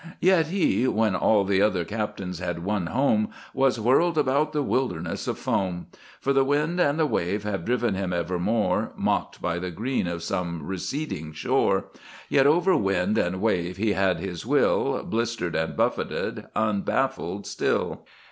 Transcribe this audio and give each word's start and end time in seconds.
Yet 0.19 0.47
he, 0.47 0.87
When 0.87 1.15
all 1.15 1.43
the 1.43 1.61
other 1.61 1.85
captains 1.85 2.39
had 2.39 2.63
won 2.63 2.87
home, 2.87 3.29
Was 3.53 3.79
whirled 3.79 4.17
about 4.17 4.51
the 4.51 4.63
wilderness 4.63 5.27
of 5.27 5.37
foam: 5.37 5.89
For 6.19 6.33
the 6.33 6.43
wind 6.43 6.79
and 6.79 6.97
the 6.97 7.05
wave 7.05 7.43
have 7.43 7.65
driven 7.65 7.93
him 7.93 8.11
evermore, 8.11 8.93
Mocked 8.95 9.43
by 9.43 9.59
the 9.59 9.69
green 9.69 10.07
of 10.07 10.23
some 10.23 10.65
receding 10.65 11.33
shore. 11.33 11.85
Yet 12.29 12.47
over 12.47 12.75
wind 12.75 13.19
and 13.19 13.41
wave 13.41 13.77
he 13.77 13.93
had 13.93 14.17
his 14.19 14.43
will, 14.43 15.03
Blistered 15.03 15.53
and 15.55 15.77
buffeted, 15.77 16.47
unbaffled 16.55 17.45
still. 17.45 18.07